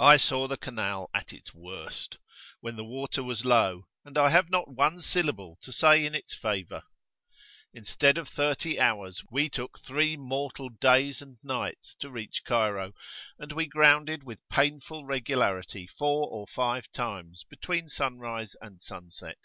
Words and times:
I 0.00 0.16
saw 0.16 0.48
the 0.48 0.56
canal 0.56 1.10
at 1.14 1.32
its 1.32 1.54
worst, 1.54 2.18
when 2.58 2.74
the 2.74 2.82
water 2.84 3.22
was 3.22 3.44
low; 3.44 3.86
and 4.04 4.18
I 4.18 4.28
have 4.30 4.50
not 4.50 4.66
one 4.74 5.00
syllable 5.00 5.58
to 5.62 5.70
say 5.70 6.04
in 6.04 6.12
its 6.12 6.34
favour. 6.34 6.82
Instead 7.72 8.18
of 8.18 8.28
thirty 8.28 8.80
hours, 8.80 9.22
we 9.30 9.48
took 9.48 9.78
three 9.84 10.16
mortal 10.16 10.70
days 10.70 11.22
and 11.22 11.38
nights 11.44 11.94
to 12.00 12.10
reach 12.10 12.42
Cairo, 12.44 12.94
and 13.38 13.52
we 13.52 13.66
grounded 13.66 14.24
with 14.24 14.40
painful 14.48 15.04
regularity 15.04 15.86
four 15.86 16.28
or 16.28 16.48
five 16.48 16.90
times 16.90 17.44
between 17.48 17.88
sunrise 17.88 18.56
and 18.60 18.82
sunset. 18.82 19.38